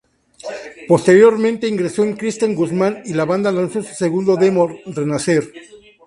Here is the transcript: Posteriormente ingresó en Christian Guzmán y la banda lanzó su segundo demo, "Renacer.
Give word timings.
Posteriormente 0.87 1.67
ingresó 1.67 2.03
en 2.03 2.15
Christian 2.15 2.55
Guzmán 2.55 3.03
y 3.05 3.13
la 3.13 3.23
banda 3.25 3.51
lanzó 3.51 3.83
su 3.83 3.93
segundo 3.93 4.35
demo, 4.35 4.67
"Renacer. 4.87 5.53